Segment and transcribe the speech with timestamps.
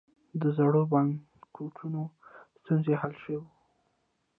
[0.41, 2.01] د زړو بانکنوټونو
[2.59, 3.41] ستونزه حل شوه؟